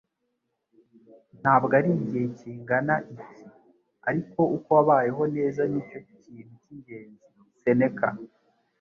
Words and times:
Ntabwo 1.41 1.71
ari 1.79 1.89
igihe 1.97 2.25
kingana 2.37 2.95
iki, 3.15 3.43
ariko 4.09 4.39
uko 4.55 4.69
wabayeho 4.77 5.23
neza 5.35 5.61
ni 5.71 5.81
cyo 5.89 5.99
kintu 6.23 6.53
cy'ingenzi.”- 6.61 7.25
Seneka 7.61 8.07